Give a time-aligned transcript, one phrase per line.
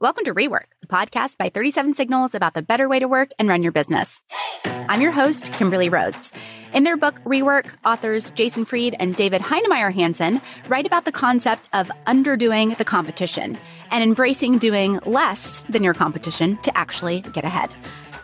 [0.00, 3.48] Welcome to Rework, the podcast by 37 Signals about the better way to work and
[3.48, 4.22] run your business.
[4.64, 6.30] I'm your host, Kimberly Rhodes.
[6.72, 11.68] In their book, Rework, authors Jason Fried and David Heinemeier Hansson write about the concept
[11.72, 13.58] of underdoing the competition
[13.90, 17.74] and embracing doing less than your competition to actually get ahead.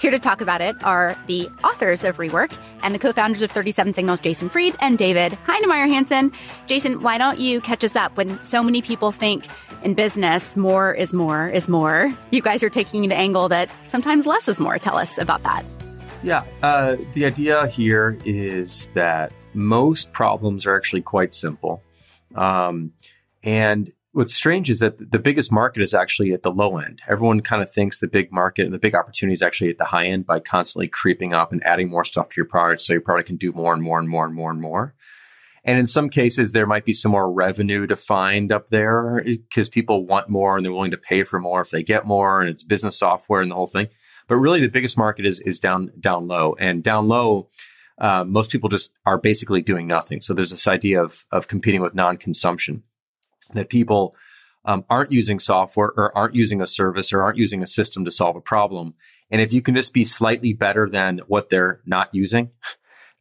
[0.05, 3.95] Here to talk about it are the authors of Rework and the co-founders of 37
[3.95, 6.31] Signals, Jason Fried and David Heinemeier Hansson.
[6.67, 9.47] Jason, why don't you catch us up when so many people think
[9.83, 12.13] in business, more is more is more.
[12.33, 14.79] You guys are taking the angle that sometimes less is more.
[14.79, 15.65] Tell us about that.
[16.23, 21.83] Yeah, uh, the idea here is that most problems are actually quite simple.
[22.35, 22.93] Um,
[23.43, 27.03] and what's strange is that the biggest market is actually at the low end.
[27.09, 29.87] Everyone kind of thinks the big market and the big opportunity is actually at the
[29.87, 33.03] high end by constantly creeping up and adding more stuff to your product so your
[33.03, 34.95] product can do more and more and more and more and more.
[35.65, 39.69] And in some cases, there might be some more revenue to find up there because
[39.69, 42.49] people want more and they're willing to pay for more if they get more and
[42.49, 43.89] it's business software and the whole thing.
[44.29, 47.49] But really the biggest market is, is down, down low and down low.
[47.99, 50.21] Uh, most people just are basically doing nothing.
[50.21, 52.85] So there's this idea of, of competing with non-consumption
[53.53, 54.15] that people
[54.65, 58.11] um, aren't using software or aren't using a service or aren't using a system to
[58.11, 58.95] solve a problem.
[59.31, 62.51] And if you can just be slightly better than what they're not using,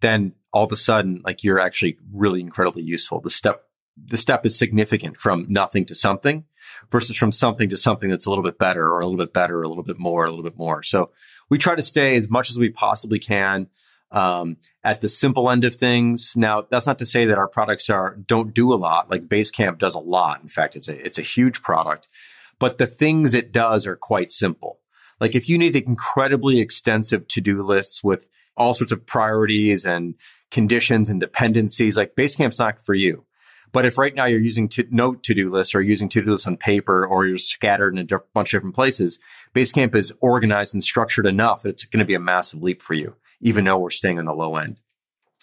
[0.01, 3.19] then all of a sudden, like you're actually really incredibly useful.
[3.19, 3.63] The step,
[3.97, 6.45] the step is significant from nothing to something
[6.91, 9.59] versus from something to something that's a little bit better or a little bit better,
[9.59, 10.83] or a little bit more, a little bit more.
[10.83, 11.11] So
[11.49, 13.67] we try to stay as much as we possibly can
[14.13, 16.33] um, at the simple end of things.
[16.35, 19.09] Now, that's not to say that our products are don't do a lot.
[19.09, 20.41] Like Basecamp does a lot.
[20.41, 22.07] In fact, it's a it's a huge product,
[22.59, 24.79] but the things it does are quite simple.
[25.19, 30.15] Like if you need incredibly extensive to do lists with all sorts of priorities and
[30.51, 33.25] conditions and dependencies, like Basecamp's not for you.
[33.71, 37.07] But if right now you're using to, to-do lists or using to-do lists on paper
[37.07, 39.17] or you're scattered in a bunch of different places,
[39.55, 42.93] Basecamp is organized and structured enough that it's going to be a massive leap for
[42.93, 44.77] you even though we're staying on the low end.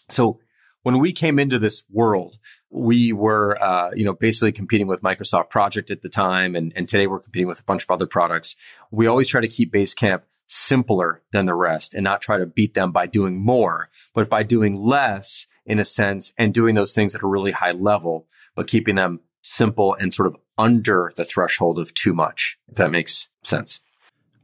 [0.09, 0.41] So
[0.83, 2.39] when we came into this world,
[2.71, 6.89] we were, uh, you know, basically competing with Microsoft Project at the time, and, and
[6.89, 8.57] today we're competing with a bunch of other products.
[8.91, 12.75] We always try to keep Basecamp simpler than the rest and not try to beat
[12.75, 17.15] them by doing more, but by doing less in a sense and doing those things
[17.15, 21.79] at a really high level, but keeping them simple and sort of under the threshold
[21.79, 23.81] of too much, if that makes sense.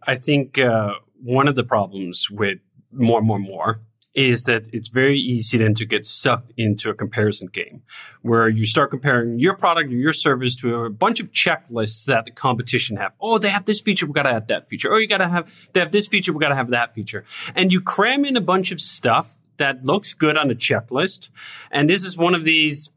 [0.07, 2.59] I think uh, one of the problems with
[2.97, 3.81] more, and more, and more
[4.17, 7.83] is that it's very easy then to get sucked into a comparison game
[8.23, 12.25] where you start comparing your product or your service to a bunch of checklists that
[12.25, 13.13] the competition have.
[13.21, 14.07] Oh, they have this feature.
[14.07, 14.91] We got to add that feature.
[14.91, 16.33] Oh, you got to have, they have this feature.
[16.33, 17.25] We got to have that feature.
[17.55, 21.29] And you cram in a bunch of stuff that looks good on a checklist.
[21.71, 22.91] And this is one of these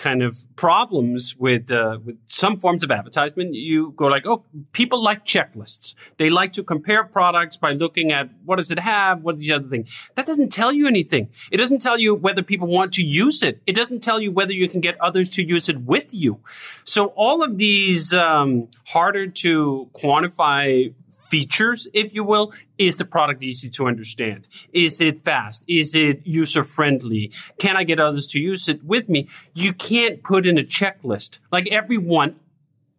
[0.00, 3.54] kind of problems with uh, with some forms of advertisement.
[3.54, 5.94] You go like, oh, people like checklists.
[6.16, 9.52] They like to compare products by looking at what does it have, what is the
[9.52, 9.86] other thing.
[10.14, 11.28] That doesn't tell you anything.
[11.52, 13.60] It doesn't tell you whether people want to use it.
[13.66, 16.40] It doesn't tell you whether you can get others to use it with you.
[16.84, 20.94] So all of these um, harder to quantify
[21.30, 22.52] features, if you will.
[22.76, 24.48] Is the product easy to understand?
[24.72, 25.64] Is it fast?
[25.66, 27.32] Is it user friendly?
[27.58, 29.28] Can I get others to use it with me?
[29.54, 31.38] You can't put in a checklist.
[31.52, 32.36] Like everyone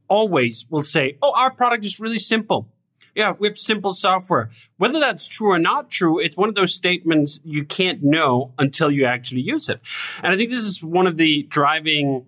[0.07, 2.67] always will say, Oh, our product is really simple.
[3.13, 4.49] Yeah, we have simple software.
[4.77, 8.89] Whether that's true or not true, it's one of those statements you can't know until
[8.89, 9.81] you actually use it.
[10.23, 12.25] And I think this is one of the driving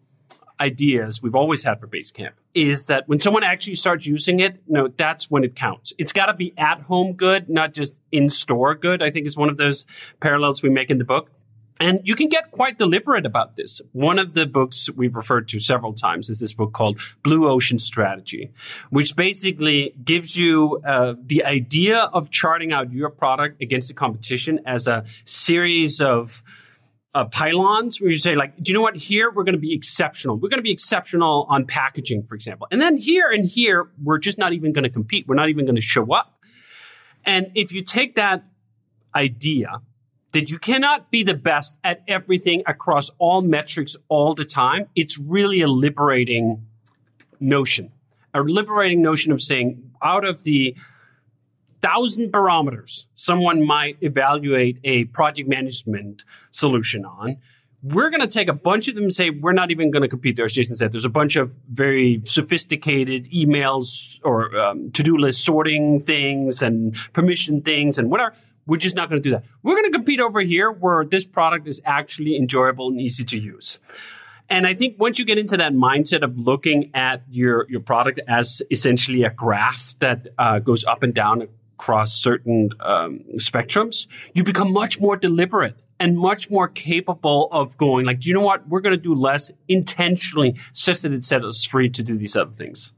[0.59, 4.87] ideas we've always had for Basecamp is that when someone actually starts using it, no,
[4.87, 5.93] that's when it counts.
[5.97, 9.01] It's got to be at home good, not just in store good.
[9.01, 9.85] I think is one of those
[10.19, 11.31] parallels we make in the book.
[11.79, 13.81] And you can get quite deliberate about this.
[13.91, 17.79] One of the books we've referred to several times is this book called Blue Ocean
[17.79, 18.51] Strategy,
[18.89, 24.59] which basically gives you uh, the idea of charting out your product against the competition
[24.65, 26.43] as a series of
[27.15, 28.95] uh, pylons where you say like, do you know what?
[28.95, 30.35] Here we're going to be exceptional.
[30.37, 32.67] We're going to be exceptional on packaging, for example.
[32.71, 35.27] And then here and here, we're just not even going to compete.
[35.27, 36.39] We're not even going to show up.
[37.25, 38.43] And if you take that
[39.15, 39.81] idea
[40.31, 45.19] that you cannot be the best at everything across all metrics all the time, it's
[45.19, 46.65] really a liberating
[47.39, 47.91] notion,
[48.33, 50.75] a liberating notion of saying out of the
[51.83, 57.37] thousand barometers someone might evaluate a project management solution on.
[57.83, 60.07] We're going to take a bunch of them and say, we're not even going to
[60.07, 60.45] compete there.
[60.45, 65.99] As Jason said, there's a bunch of very sophisticated emails or um, to-do list sorting
[65.99, 68.33] things and permission things and whatever.
[68.65, 69.43] We're just not going to do that.
[69.61, 73.37] We're going to compete over here where this product is actually enjoyable and easy to
[73.37, 73.79] use.
[74.49, 78.21] And I think once you get into that mindset of looking at your, your product
[78.27, 84.43] as essentially a graph that uh, goes up and down across certain um, spectrums, you
[84.43, 88.67] become much more deliberate and much more capable of going like, you know what?
[88.67, 92.35] We're going to do less intentionally such that it sets us free to do these
[92.35, 92.91] other things.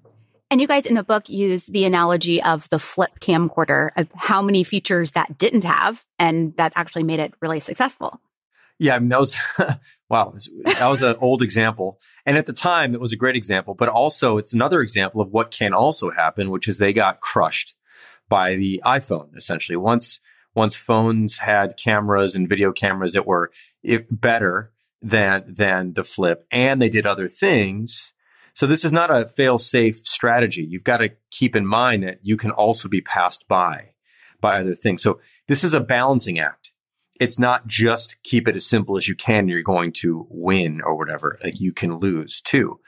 [0.52, 4.42] And you guys in the book use the analogy of the flip camcorder of how
[4.42, 8.22] many features that didn't have and that actually made it really successful.
[8.78, 9.38] Yeah, I mean that was
[10.10, 10.34] wow,
[10.66, 13.74] that was an old example, and at the time it was a great example.
[13.74, 17.74] But also, it's another example of what can also happen, which is they got crushed
[18.30, 19.36] by the iPhone.
[19.36, 20.20] Essentially, once
[20.54, 23.52] once phones had cameras and video cameras that were
[24.10, 28.14] better than than the Flip, and they did other things.
[28.54, 30.64] So this is not a fail-safe strategy.
[30.64, 33.92] You've got to keep in mind that you can also be passed by
[34.40, 35.04] by other things.
[35.04, 35.20] So
[35.50, 36.74] this is a balancing act
[37.20, 39.48] it's not just keep it as simple as you can.
[39.48, 41.38] You're going to win or whatever.
[41.44, 42.80] Like you can lose too.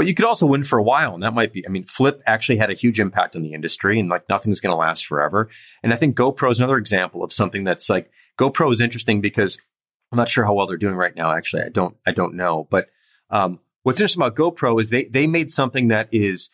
[0.00, 1.12] But you could also win for a while.
[1.12, 4.00] And that might be, I mean, Flip actually had a huge impact on the industry
[4.00, 5.50] and like nothing's going to last forever.
[5.82, 9.60] And I think GoPro is another example of something that's like GoPro is interesting because
[10.10, 11.32] I'm not sure how well they're doing right now.
[11.32, 12.66] Actually, I don't, I don't know.
[12.70, 12.88] But,
[13.28, 16.48] um, what's interesting about GoPro is they, they made something that is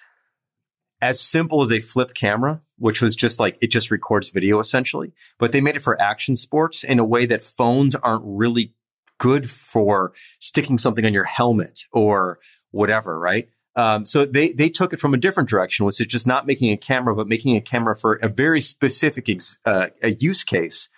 [1.00, 5.12] as simple as a flip camera, which was just like it just records video essentially,
[5.38, 8.74] but they made it for action sports in a way that phones aren't really
[9.18, 12.38] good for sticking something on your helmet or
[12.70, 13.48] whatever, right?
[13.76, 16.72] Um, so they they took it from a different direction, which is just not making
[16.72, 20.88] a camera, but making a camera for a very specific ex, uh, a use case,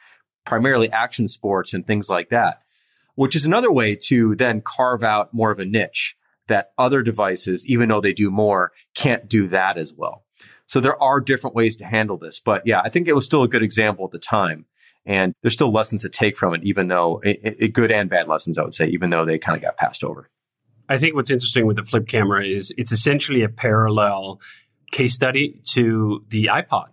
[0.46, 2.62] primarily action sports and things like that,
[3.16, 6.16] which is another way to then carve out more of a niche
[6.46, 10.24] that other devices, even though they do more, can't do that as well.
[10.66, 12.40] So there are different ways to handle this.
[12.40, 14.66] But yeah, I think it was still a good example at the time.
[15.06, 18.28] And there's still lessons to take from it, even though it, it, good and bad
[18.28, 20.28] lessons, I would say, even though they kind of got passed over.
[20.88, 24.40] I think what's interesting with the flip camera is it's essentially a parallel
[24.90, 26.88] case study to the iPod.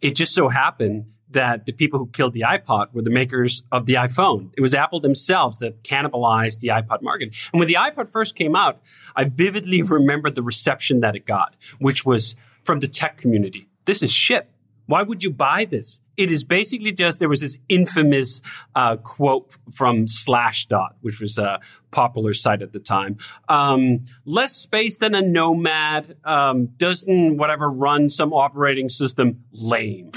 [0.00, 3.86] It just so happened that the people who killed the iPod were the makers of
[3.86, 4.50] the iPhone.
[4.56, 7.34] It was Apple themselves that cannibalized the iPod market.
[7.52, 8.80] And when the iPod first came out,
[9.14, 13.68] I vividly remember the reception that it got, which was from the tech community.
[13.84, 14.48] This is shit.
[14.88, 16.00] Why would you buy this?
[16.16, 18.40] It is basically just there was this infamous
[18.74, 23.18] uh, quote from Slashdot, which was a popular site at the time.
[23.50, 29.44] Um, less space than a Nomad um, doesn't whatever run some operating system.
[29.52, 30.10] Lame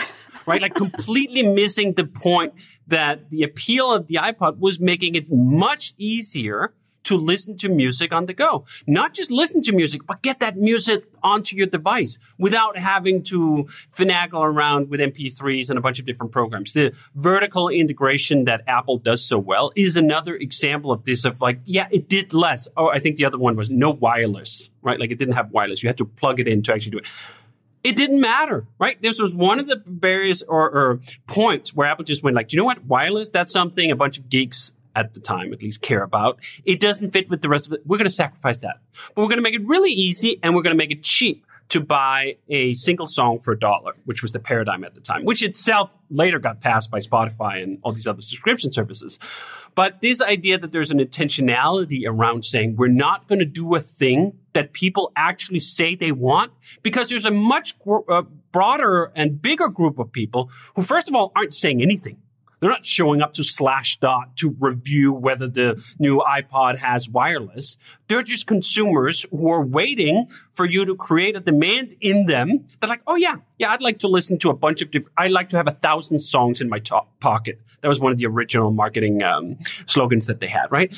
[0.48, 0.62] right?
[0.62, 2.54] Like completely missing the point
[2.88, 6.74] that the appeal of the iPod was making it much easier
[7.04, 8.66] to listen to music on the go.
[8.88, 13.68] Not just listen to music, but get that music onto your device without having to
[13.96, 16.74] finagle around with MP3s and a bunch of different programs.
[16.74, 21.60] The vertical integration that Apple does so well is another example of this of like,
[21.66, 22.68] yeah, it did less.
[22.78, 25.00] Oh, I think the other one was no wireless, right?
[25.00, 25.84] Like it didn't have wireless.
[25.84, 27.08] You had to plug it in to actually do it
[27.84, 29.02] it didn't matter, right?
[29.02, 32.58] This was one of the barriers or, or, points where Apple just went like, you
[32.58, 32.86] know what?
[32.86, 36.40] Wireless, that's something a bunch of geeks at the time at least care about.
[36.66, 37.82] It doesn't fit with the rest of it.
[37.86, 38.80] We're going to sacrifice that.
[39.16, 41.46] But we're going to make it really easy and we're going to make it cheap
[41.72, 45.24] to buy a single song for a dollar, which was the paradigm at the time,
[45.24, 49.18] which itself later got passed by Spotify and all these other subscription services.
[49.74, 53.80] But this idea that there's an intentionality around saying we're not going to do a
[53.80, 56.52] thing that people actually say they want
[56.84, 57.76] because there's a much
[58.10, 62.18] uh, broader and bigger group of people who, first of all, aren't saying anything.
[62.62, 67.76] They're not showing up to Slashdot to review whether the new iPod has wireless.
[68.08, 72.68] They're just consumers who are waiting for you to create a demand in them.
[72.80, 75.32] They're like, oh yeah, yeah, I'd like to listen to a bunch of different, I'd
[75.32, 77.60] like to have a thousand songs in my top pocket.
[77.82, 80.96] That was one of the original marketing um, slogans that they had, right?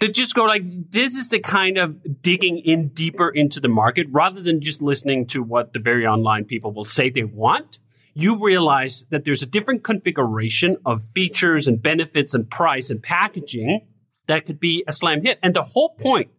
[0.00, 4.06] to just go like this is the kind of digging in deeper into the market
[4.10, 7.78] rather than just listening to what the very online people will say they want
[8.18, 13.86] you realize that there's a different configuration of features and benefits and price and packaging
[14.26, 15.38] that could be a slam hit.
[15.42, 16.30] And the whole point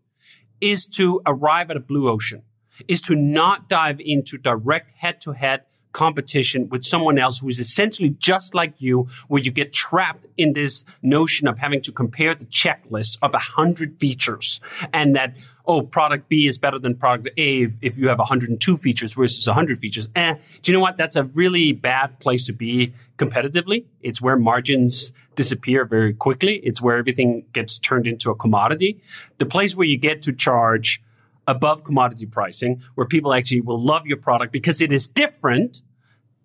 [0.59, 2.41] is to arrive at a blue ocean,
[2.87, 5.65] is to not dive into direct head to head
[5.97, 10.53] competition with someone else who is essentially just like you, where you get trapped in
[10.53, 14.61] this notion of having to compare the checklist of a hundred features
[14.93, 15.35] and that,
[15.65, 19.47] oh, product B is better than product A if, if you have 102 features versus
[19.47, 20.07] 100 features.
[20.15, 20.97] Eh, do you know what?
[20.97, 23.85] That's a really bad place to be competitively.
[24.01, 26.57] It's where margins disappear very quickly.
[26.57, 29.01] It's where everything gets turned into a commodity.
[29.39, 31.01] The place where you get to charge
[31.47, 35.81] above commodity pricing, where people actually will love your product because it is different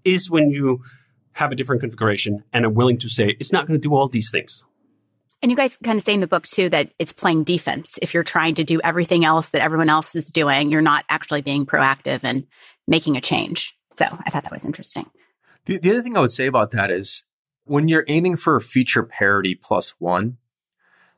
[0.05, 0.83] is when you
[1.33, 4.09] have a different configuration and are willing to say it's not going to do all
[4.09, 4.65] these things.
[5.41, 7.99] And you guys kind of say in the book too that it's playing defense.
[8.01, 11.43] If you're trying to do everything else that everyone else is doing, you're not actually
[11.43, 12.47] being proactive and
[12.87, 13.77] making a change.
[13.95, 15.11] So I thought that was interesting.
[15.65, 17.25] The, the other thing I would say about that is
[17.65, 20.39] when you're aiming for a feature parity plus one,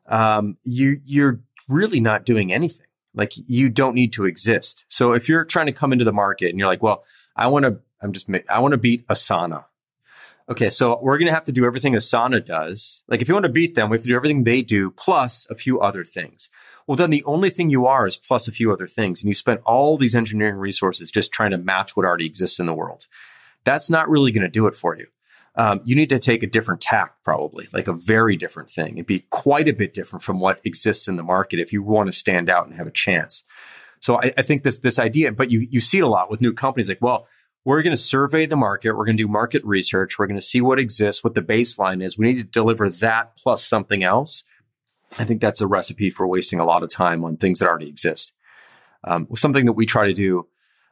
[0.07, 2.87] um, you you're really not doing anything.
[3.14, 4.85] Like you don't need to exist.
[4.88, 7.05] So if you're trying to come into the market and you're like, well,
[7.37, 9.65] I want to, I'm just, I want to beat Asana.
[10.49, 13.03] Okay, so we're going to have to do everything Asana does.
[13.09, 15.47] Like if you want to beat them, we have to do everything they do plus
[15.49, 16.51] a few other things.
[16.87, 19.23] Well, then the only thing you are is plus a few other things.
[19.23, 22.67] And you spend all these engineering resources just trying to match what already exists in
[22.67, 23.07] the world.
[23.65, 25.07] That's not really going to do it for you
[25.57, 28.95] um, you need to take a different tack, probably like a very different thing.
[28.95, 32.09] It'd be quite a bit different from what exists in the market if you want
[32.09, 33.45] to stand out and have a chance.
[34.01, 36.41] So I, I think this this idea, but you you see it a lot with
[36.41, 37.27] new companies like, well,
[37.64, 40.42] we're going to survey the market, we're going to do market research, we're going to
[40.42, 42.18] see what exists, what the baseline is.
[42.18, 44.44] We need to deliver that plus something else.
[45.18, 47.88] I think that's a recipe for wasting a lot of time on things that already
[47.88, 48.33] exist.
[49.04, 50.49] Um, something that we try to do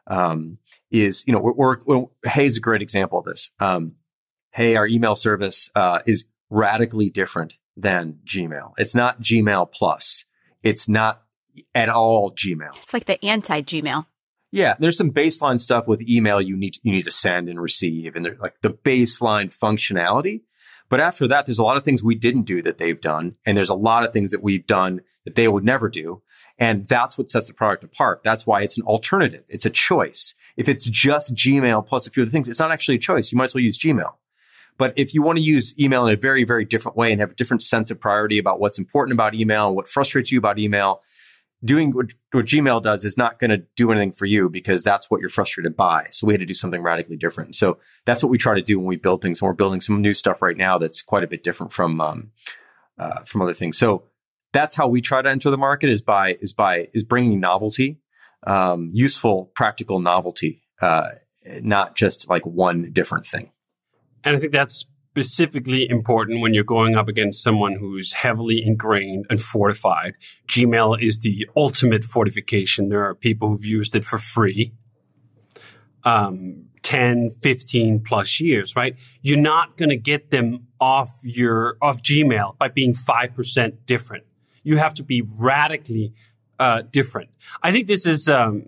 [0.06, 0.58] um,
[0.90, 3.50] is, you know, we're, we're, a great example of this.
[3.58, 3.96] Um,
[4.52, 8.74] hey, our email service uh, is radically different than Gmail.
[8.78, 10.24] It's not Gmail plus.
[10.62, 11.22] It's not
[11.74, 12.76] at all Gmail.
[12.82, 14.06] It's like the anti Gmail.
[14.52, 18.14] Yeah, there's some baseline stuff with email you need you need to send and receive,
[18.14, 20.42] and like the baseline functionality.
[20.90, 23.56] But after that, there's a lot of things we didn't do that they've done, and
[23.56, 26.22] there's a lot of things that we've done that they would never do,
[26.58, 28.22] and that's what sets the product apart.
[28.22, 29.44] That's why it's an alternative.
[29.48, 30.34] It's a choice.
[30.58, 33.32] If it's just Gmail plus a few other things, it's not actually a choice.
[33.32, 34.12] You might as well use Gmail.
[34.76, 37.30] But if you want to use email in a very, very different way and have
[37.30, 40.58] a different sense of priority about what's important about email and what frustrates you about
[40.58, 41.02] email,
[41.64, 45.10] doing what, what Gmail does is not going to do anything for you because that's
[45.10, 46.08] what you're frustrated by.
[46.10, 47.54] So we had to do something radically different.
[47.54, 49.40] So that's what we try to do when we build things.
[49.40, 52.30] And we're building some new stuff right now that's quite a bit different from um,
[52.98, 53.78] uh, from other things.
[53.78, 54.04] So
[54.52, 58.00] that's how we try to enter the market is by is by is bringing novelty,
[58.46, 61.10] um, useful, practical novelty, uh,
[61.62, 63.50] not just like one different thing.
[64.24, 69.26] And I think that's specifically important when you're going up against someone who's heavily ingrained
[69.28, 70.14] and fortified.
[70.48, 72.88] Gmail is the ultimate fortification.
[72.88, 74.72] There are people who've used it for free.
[76.04, 78.98] Um, 10, 15 plus years, right?
[79.20, 84.24] You're not going to get them off your, off Gmail by being 5% different.
[84.64, 86.14] You have to be radically,
[86.58, 87.28] uh, different.
[87.62, 88.64] I think this is, um,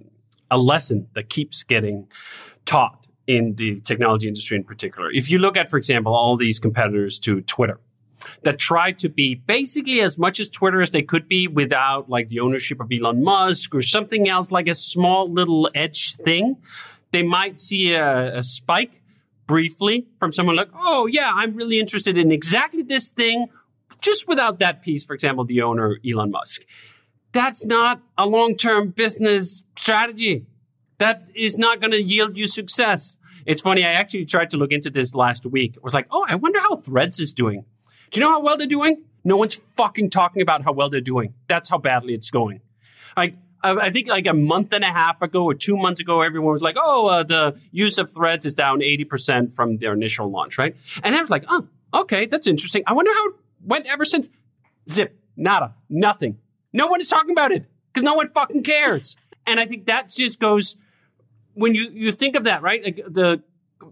[0.50, 2.06] a lesson that keeps getting
[2.66, 5.10] taught in the technology industry in particular.
[5.10, 7.80] If you look at, for example, all these competitors to Twitter
[8.42, 12.28] that tried to be basically as much as Twitter as they could be without like
[12.28, 16.56] the ownership of Elon Musk or something else like a small little edge thing,
[17.12, 19.02] they might see a, a spike
[19.46, 23.48] briefly from someone like, oh yeah, I'm really interested in exactly this thing,
[24.00, 26.62] just without that piece, for example, the owner, Elon Musk.
[27.32, 30.46] That's not a long-term business strategy
[30.98, 33.16] that is not going to yield you success.
[33.46, 33.84] It's funny.
[33.84, 35.74] I actually tried to look into this last week.
[35.76, 37.64] I was like, oh, I wonder how Threads is doing.
[38.10, 39.04] Do you know how well they're doing?
[39.24, 41.34] No one's fucking talking about how well they're doing.
[41.48, 42.60] That's how badly it's going.
[43.16, 46.52] Like, I think like a month and a half ago or two months ago, everyone
[46.52, 50.58] was like, oh, uh, the use of threads is down 80% from their initial launch,
[50.58, 50.76] right?
[51.02, 52.82] And I was like, oh, okay, that's interesting.
[52.86, 53.34] I wonder how it
[53.64, 54.28] went ever since.
[54.90, 56.38] Zip, nada, nothing.
[56.74, 59.16] No one is talking about it because no one fucking cares.
[59.46, 60.76] And I think that just goes
[61.54, 62.84] when you, you think of that, right?
[62.84, 63.42] Like the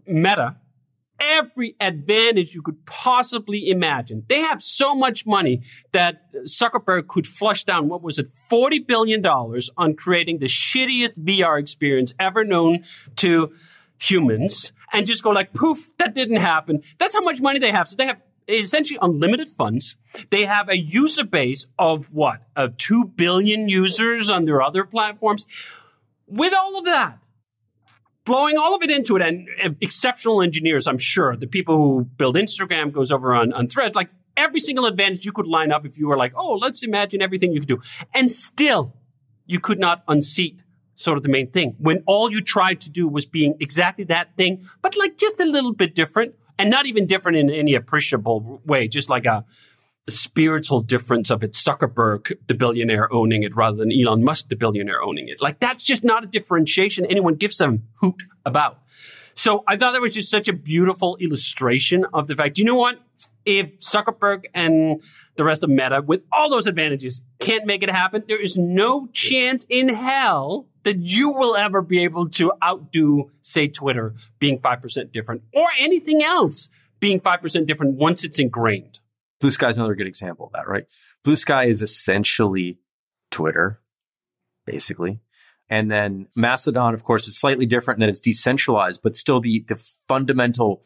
[0.07, 0.57] meta,
[1.21, 4.25] every advantage you could possibly imagine.
[4.29, 9.25] They have so much money that Zuckerberg could flush down, what was it, $40 billion
[9.25, 12.85] on creating the shittiest VR experience ever known
[13.17, 13.53] to
[13.99, 16.83] humans and just go like, poof, that didn't happen.
[16.99, 17.89] That's how much money they have.
[17.89, 19.97] So they have essentially unlimited funds.
[20.31, 22.43] They have a user base of what?
[22.57, 25.47] Of 2 billion users on their other platforms.
[26.27, 27.19] With all of that,
[28.25, 31.37] blowing all of it into it and, exceptional engineers, I'm sure.
[31.37, 35.33] The people who build Instagram goes over on, on threads, like every single advantage you
[35.33, 37.81] could line up if you were like, oh, let's imagine everything you could do.
[38.15, 38.95] And still,
[39.47, 40.63] you could not unseat
[40.95, 44.37] sort of the main thing when all you tried to do was being exactly that
[44.37, 48.61] thing, but like just a little bit different and not even different in any appreciable
[48.65, 49.45] way, just like a,
[50.11, 55.03] spiritual difference of it Zuckerberg, the billionaire owning it rather than Elon Musk, the billionaire
[55.03, 55.41] owning it.
[55.41, 58.79] Like that's just not a differentiation anyone gives a hoot about.
[59.35, 62.75] So I thought that was just such a beautiful illustration of the fact, you know
[62.75, 63.01] what?
[63.45, 65.03] If Zuckerberg and
[65.37, 69.07] the rest of Meta, with all those advantages, can't make it happen, there is no
[69.13, 75.13] chance in hell that you will ever be able to outdo, say, Twitter being 5%
[75.13, 76.69] different or anything else
[77.01, 79.01] being 5% different once it's ingrained.
[79.43, 80.85] Blue Sky is another good example of that, right?
[81.25, 82.79] Blue Sky is essentially
[83.33, 83.81] Twitter,
[84.65, 85.21] basically.
[85.69, 89.65] And then Mastodon, of course, is slightly different in that it's decentralized, but still the,
[89.67, 90.85] the fundamental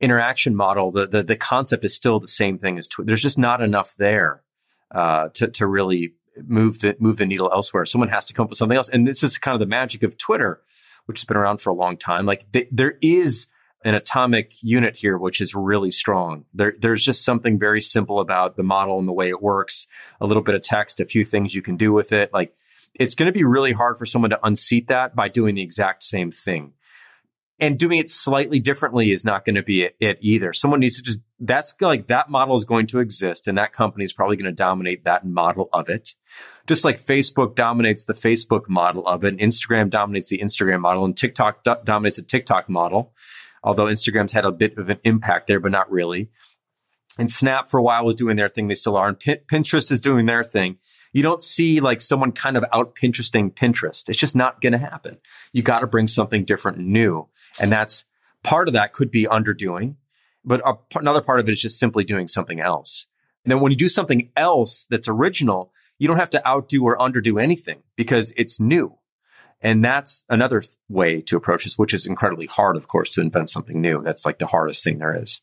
[0.00, 3.06] interaction model, the, the, the concept is still the same thing as Twitter.
[3.06, 4.44] There's just not enough there
[4.92, 6.14] uh, to, to really
[6.46, 7.86] move the, move the needle elsewhere.
[7.86, 8.88] Someone has to come up with something else.
[8.88, 10.60] And this is kind of the magic of Twitter,
[11.06, 12.24] which has been around for a long time.
[12.24, 13.48] Like th- there is
[13.86, 16.44] an atomic unit here, which is really strong.
[16.52, 19.86] There, there's just something very simple about the model and the way it works.
[20.20, 22.34] A little bit of text, a few things you can do with it.
[22.34, 22.52] Like
[22.94, 26.02] it's going to be really hard for someone to unseat that by doing the exact
[26.02, 26.72] same thing.
[27.60, 30.52] And doing it slightly differently is not going to be it, it either.
[30.52, 34.04] Someone needs to just, that's like that model is going to exist and that company
[34.04, 36.10] is probably going to dominate that model of it.
[36.66, 41.04] Just like Facebook dominates the Facebook model of it, and Instagram dominates the Instagram model,
[41.04, 43.14] and TikTok do- dominates the TikTok model.
[43.66, 46.30] Although Instagram's had a bit of an impact there, but not really.
[47.18, 48.68] And Snap for a while was doing their thing.
[48.68, 49.08] They still are.
[49.08, 50.78] And P- Pinterest is doing their thing
[51.16, 54.06] you don't see like someone kind of out Pinteresting Pinterest.
[54.06, 55.16] It's just not going to happen.
[55.50, 57.28] You got to bring something different and new.
[57.58, 58.04] And that's
[58.42, 59.96] part of that could be underdoing,
[60.44, 60.60] but
[60.94, 63.06] another part of it is just simply doing something else.
[63.44, 66.98] And then when you do something else that's original, you don't have to outdo or
[66.98, 68.98] underdo anything because it's new.
[69.60, 73.20] And that's another th- way to approach this, which is incredibly hard, of course, to
[73.20, 74.02] invent something new.
[74.02, 75.40] That's like the hardest thing there is.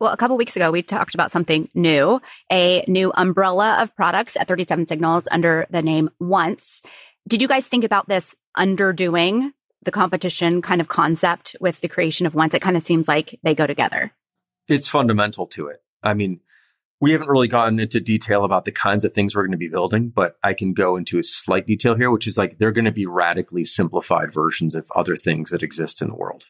[0.00, 4.36] Well, a couple weeks ago, we talked about something new, a new umbrella of products
[4.36, 6.82] at 37 Signals under the name Once.
[7.28, 9.52] Did you guys think about this underdoing
[9.84, 12.52] the competition kind of concept with the creation of Once?
[12.52, 14.12] It kind of seems like they go together.
[14.66, 15.82] It's fundamental to it.
[16.02, 16.40] I mean,
[17.02, 19.68] we haven't really gotten into detail about the kinds of things we're going to be
[19.68, 22.86] building, but I can go into a slight detail here, which is like they're going
[22.86, 26.46] to be radically simplified versions of other things that exist in the world.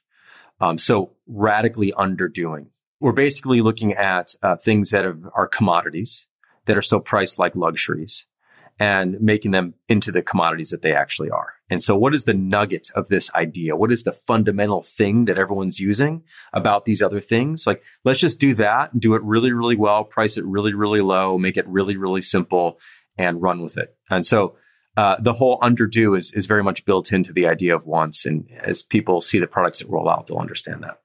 [0.61, 2.67] Um, so radically underdoing
[3.03, 6.29] we're basically looking at uh, things that have, are commodities
[6.67, 8.27] that are still priced like luxuries
[8.83, 11.55] and making them into the commodities that they actually are.
[11.71, 13.77] And so what is the nugget of this idea?
[13.77, 17.65] What is the fundamental thing that everyone's using about these other things?
[17.65, 21.01] Like, let's just do that and do it really, really well, price it really, really
[21.01, 22.81] low, make it really, really simple
[23.16, 23.95] and run with it.
[24.11, 24.57] And so
[24.97, 28.27] uh, the whole underdo is, is very much built into the idea of Once.
[28.27, 30.99] And as people see the products that roll out, they'll understand that.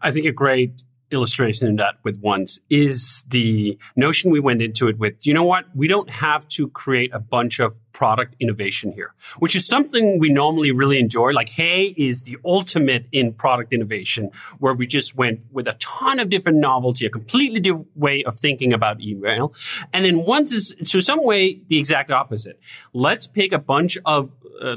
[0.00, 4.88] I think a great illustration of that with once is the notion we went into
[4.88, 5.64] it with, you know what?
[5.74, 10.28] We don't have to create a bunch of product innovation here, which is something we
[10.28, 11.32] normally really enjoy.
[11.32, 16.20] Like Hey is the ultimate in product innovation where we just went with a ton
[16.20, 19.52] of different novelty, a completely different way of thinking about email.
[19.92, 22.60] And then once is, to some way, the exact opposite.
[22.92, 24.76] Let's pick a bunch of uh,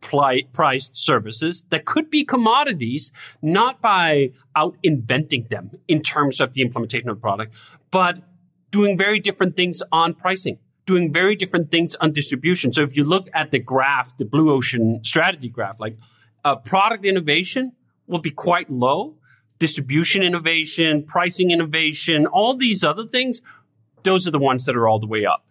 [0.00, 6.62] priced services that could be commodities, not by out inventing them in terms of the
[6.62, 7.54] implementation of the product,
[7.90, 8.18] but
[8.70, 12.72] doing very different things on pricing, doing very different things on distribution.
[12.72, 15.96] So if you look at the graph, the blue ocean strategy graph, like
[16.44, 17.72] uh, product innovation
[18.06, 19.16] will be quite low.
[19.58, 23.40] Distribution innovation, pricing innovation, all these other things,
[24.02, 25.48] those are the ones that are all the way up.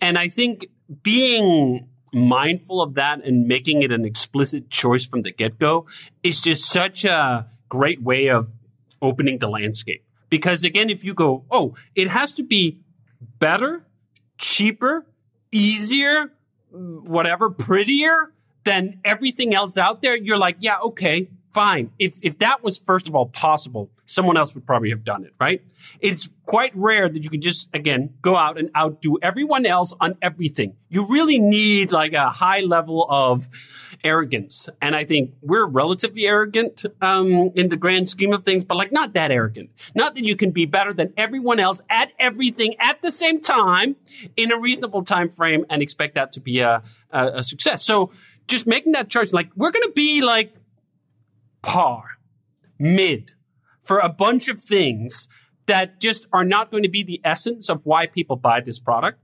[0.00, 0.66] And I think
[1.02, 5.86] being mindful of that and making it an explicit choice from the get go
[6.22, 8.48] is just such a great way of
[9.02, 10.04] opening the landscape.
[10.28, 12.80] Because again, if you go, oh, it has to be
[13.38, 13.82] better,
[14.38, 15.06] cheaper,
[15.52, 16.32] easier,
[16.70, 18.32] whatever, prettier
[18.64, 21.92] than everything else out there, you're like, yeah, okay, fine.
[21.98, 25.32] If, if that was, first of all, possible, someone else would probably have done it,
[25.38, 25.62] right?
[26.00, 30.16] It's quite rare that you can just, again, go out and outdo everyone else on
[30.22, 30.76] everything.
[30.88, 33.48] You really need like a high level of
[34.04, 34.68] arrogance.
[34.80, 38.92] And I think we're relatively arrogant, um, in the grand scheme of things, but like
[38.92, 39.70] not that arrogant.
[39.94, 43.96] Not that you can be better than everyone else at everything at the same time
[44.36, 47.82] in a reasonable time frame and expect that to be a, a, a success.
[47.82, 48.10] So
[48.46, 50.54] just making that choice, like we're going to be like,
[51.62, 52.04] par,
[52.78, 53.34] mid
[53.86, 55.28] for a bunch of things
[55.66, 59.20] that just are not going to be the essence of why people buy this product.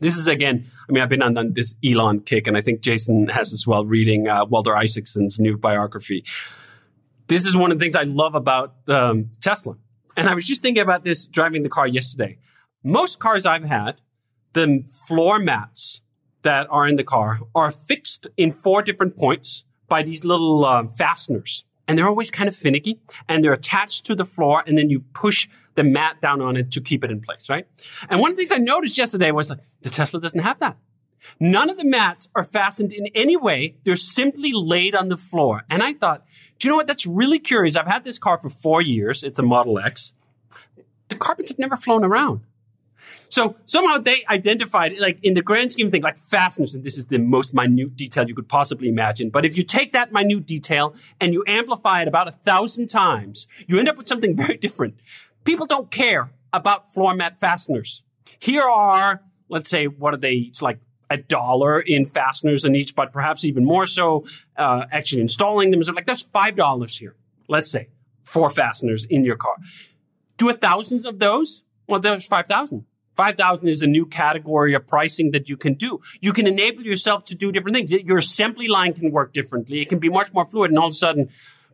[0.00, 3.28] This is again, I mean, I've been on this Elon kick, and I think Jason
[3.28, 6.24] has as well reading uh, Walter Isaacson's new biography.
[7.28, 9.76] This is one of the things I love about um, Tesla.
[10.16, 12.38] And I was just thinking about this driving the car yesterday.
[12.82, 14.00] Most cars I've had,
[14.52, 16.02] the floor mats
[16.42, 20.86] that are in the car are fixed in four different points by these little uh,
[20.86, 24.90] fasteners and they're always kind of finicky and they're attached to the floor and then
[24.90, 27.66] you push the mat down on it to keep it in place, right?
[28.08, 30.76] And one of the things I noticed yesterday was like, the Tesla doesn't have that.
[31.40, 33.76] None of the mats are fastened in any way.
[33.84, 35.62] They're simply laid on the floor.
[35.70, 36.24] And I thought,
[36.58, 36.86] do you know what?
[36.86, 37.76] That's really curious.
[37.76, 39.24] I've had this car for four years.
[39.24, 40.12] It's a Model X.
[41.08, 42.42] the carpets have never flown around.
[43.28, 46.96] So somehow they identified, like in the grand scheme of things, like fasteners, and this
[46.96, 49.30] is the most minute detail you could possibly imagine.
[49.30, 53.46] But if you take that minute detail and you amplify it about a thousand times,
[53.66, 55.00] you end up with something very different.
[55.44, 58.02] People don't care about floor mat fasteners.
[58.38, 60.34] Here are, let's say, what are they?
[60.34, 60.78] It's like
[61.10, 64.24] a dollar in fasteners in each, but perhaps even more so,
[64.56, 65.82] uh, actually installing them.
[65.82, 67.14] So like that's five dollars here.
[67.48, 67.88] Let's say
[68.22, 69.54] four fasteners in your car.
[70.36, 71.62] Do a thousand of those?
[71.86, 72.86] Well, there's five thousand.
[73.16, 76.00] 5,000 is a new category of pricing that you can do.
[76.20, 77.92] You can enable yourself to do different things.
[77.92, 79.80] Your assembly line can work differently.
[79.80, 80.70] It can be much more fluid.
[80.70, 81.28] And all of a sudden,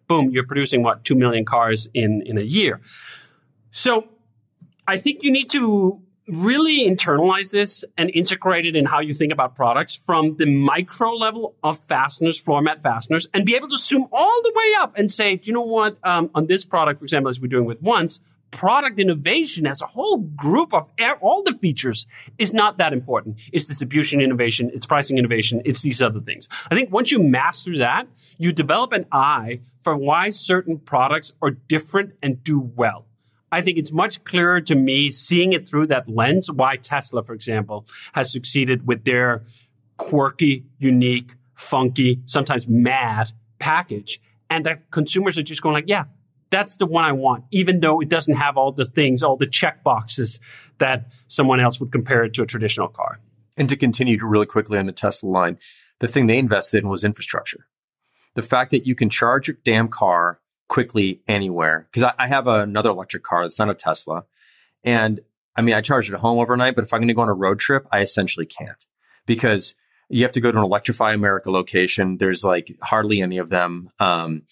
[0.06, 2.80] boom, you're producing what, 2 million cars in, in a year.
[3.70, 4.08] So
[4.86, 9.32] I think you need to really internalize this and integrate it in how you think
[9.32, 13.78] about products from the micro level of fasteners, floor mat fasteners, and be able to
[13.78, 15.96] zoom all the way up and say, do you know what?
[16.04, 19.86] Um, on this product, for example, as we're doing with once, product innovation as a
[19.86, 22.06] whole group of all the features
[22.38, 23.38] is not that important.
[23.52, 26.48] It's distribution innovation, it's pricing innovation, it's these other things.
[26.70, 28.08] I think once you master that,
[28.38, 33.06] you develop an eye for why certain products are different and do well.
[33.52, 37.34] I think it's much clearer to me seeing it through that lens why Tesla, for
[37.34, 39.44] example, has succeeded with their
[39.96, 44.20] quirky, unique, funky, sometimes mad package.
[44.48, 46.04] And that consumers are just going like, yeah,
[46.50, 49.46] that's the one I want, even though it doesn't have all the things, all the
[49.46, 50.40] check boxes
[50.78, 53.20] that someone else would compare it to a traditional car.
[53.56, 55.58] And to continue to really quickly on the Tesla line,
[56.00, 57.66] the thing they invested in was infrastructure.
[58.34, 61.86] The fact that you can charge your damn car quickly anywhere.
[61.90, 64.24] Because I, I, have another electric car that's not a Tesla.
[64.84, 65.20] And
[65.56, 67.28] I mean, I charge it at home overnight, but if I'm going to go on
[67.28, 68.86] a road trip, I essentially can't
[69.26, 69.74] because
[70.08, 72.16] you have to go to an Electrify America location.
[72.16, 73.90] There's like hardly any of them.
[73.98, 74.42] Um,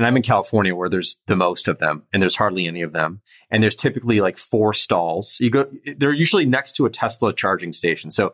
[0.00, 2.94] and I'm in California where there's the most of them and there's hardly any of
[2.94, 3.20] them.
[3.50, 5.36] And there's typically like four stalls.
[5.40, 8.10] You go, they're usually next to a Tesla charging station.
[8.10, 8.32] So,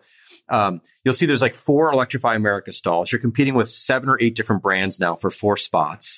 [0.48, 3.10] um, you'll see there's like four Electrify America stalls.
[3.10, 6.15] You're competing with seven or eight different brands now for four spots.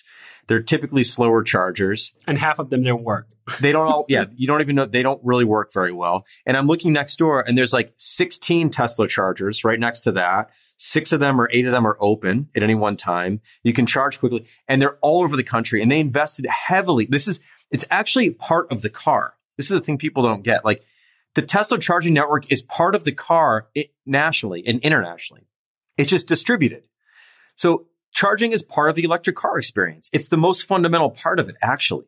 [0.48, 2.12] They're typically slower chargers.
[2.26, 3.28] And half of them don't work.
[3.60, 6.24] they don't all, yeah, you don't even know, they don't really work very well.
[6.46, 10.50] And I'm looking next door and there's like 16 Tesla chargers right next to that.
[10.78, 13.40] Six of them or eight of them are open at any one time.
[13.62, 17.04] You can charge quickly and they're all over the country and they invested heavily.
[17.04, 19.34] This is, it's actually part of the car.
[19.58, 20.64] This is the thing people don't get.
[20.64, 20.82] Like
[21.34, 25.46] the Tesla charging network is part of the car it, nationally and internationally.
[25.98, 26.88] It's just distributed.
[27.54, 30.10] So charging is part of the electric car experience.
[30.12, 32.06] It's the most fundamental part of it, actually.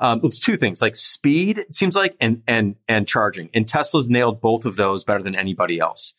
[0.00, 3.50] Um, it's two things like speed, it seems like, and, and, and charging.
[3.52, 6.14] And Tesla's nailed both of those better than anybody else.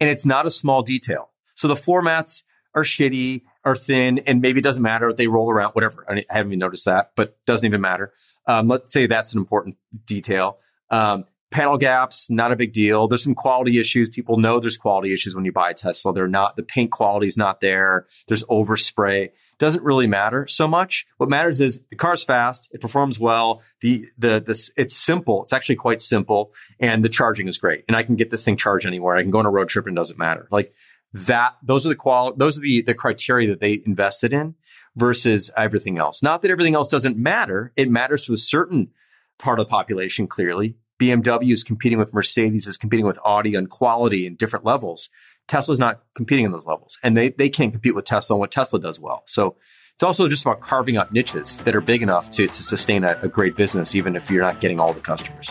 [0.00, 1.30] And it's not a small detail.
[1.54, 5.50] So the floor mats are shitty, are thin, and maybe it doesn't matter they roll
[5.50, 6.06] around, whatever.
[6.08, 8.12] I haven't even noticed that, but doesn't even matter.
[8.46, 10.58] Um, let's say that's an important detail.
[10.88, 13.08] Um, panel gaps, not a big deal.
[13.08, 14.08] There's some quality issues.
[14.08, 16.12] People know there's quality issues when you buy a Tesla.
[16.12, 18.06] They're not, the paint quality is not there.
[18.28, 19.30] There's overspray.
[19.58, 21.06] Doesn't really matter so much.
[21.16, 22.70] What matters is the car's fast.
[22.72, 23.62] It performs well.
[23.80, 25.42] The, the, this, it's simple.
[25.42, 27.84] It's actually quite simple and the charging is great.
[27.88, 29.16] And I can get this thing charged anywhere.
[29.16, 30.46] I can go on a road trip and it doesn't matter.
[30.52, 30.72] Like
[31.12, 34.54] that, those are the qual, those are the, the criteria that they invested in
[34.94, 36.22] versus everything else.
[36.22, 37.72] Not that everything else doesn't matter.
[37.76, 38.90] It matters to a certain
[39.38, 43.66] part of the population, clearly, BMW is competing with Mercedes, is competing with Audi on
[43.66, 45.08] quality and different levels.
[45.48, 48.50] Tesla's not competing in those levels and they, they can't compete with Tesla on what
[48.50, 49.22] Tesla does well.
[49.26, 49.56] So
[49.94, 53.18] it's also just about carving out niches that are big enough to, to sustain a,
[53.22, 55.50] a great business, even if you're not getting all the customers.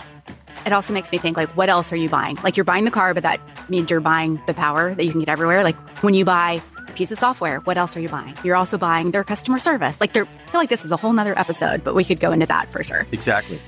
[0.65, 2.37] It also makes me think like, what else are you buying?
[2.43, 5.19] Like you're buying the car, but that means you're buying the power that you can
[5.19, 5.63] get everywhere.
[5.63, 8.35] Like when you buy a piece of software, what else are you buying?
[8.43, 9.99] You're also buying their customer service.
[9.99, 12.31] Like they're, I feel like this is a whole nother episode, but we could go
[12.31, 13.05] into that for sure.
[13.11, 13.59] Exactly.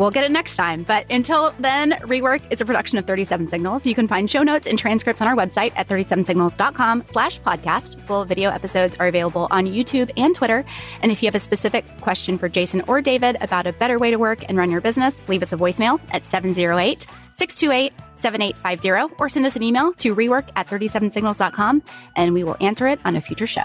[0.00, 0.82] We'll get it next time.
[0.82, 3.84] But until then, Rework is a production of 37 Signals.
[3.84, 8.00] You can find show notes and transcripts on our website at 37signals.com slash podcast.
[8.06, 10.64] Full video episodes are available on YouTube and Twitter.
[11.02, 14.10] And if you have a specific question for Jason or David about a better way
[14.10, 19.28] to work and run your business, leave us a voicemail at 708 628 7850 or
[19.28, 21.82] send us an email to rework at 37signals.com
[22.16, 23.64] and we will answer it on a future show.